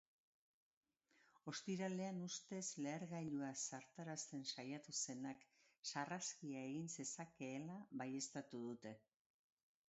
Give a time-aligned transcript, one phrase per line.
[1.51, 5.45] Ostiralean ustez lehergailua zartarazten saiatu zenak
[5.91, 8.97] sarraskia egin zezakeela baieztatu dute.